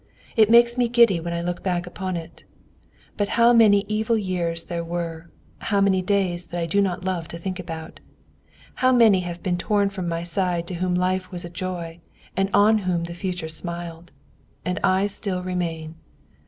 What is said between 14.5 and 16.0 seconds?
And I still remain!